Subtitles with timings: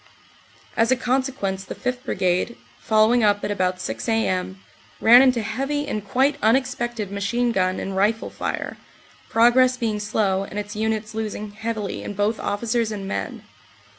[0.75, 2.03] As a consequence the 5th.
[2.05, 4.59] Brigade, following up at about 6 a.m.,
[4.99, 8.77] ran into heavy and quite unexpected machine gun and rifle fire,
[9.29, 13.43] progress being slow and its units losing heavilv in both officers and men.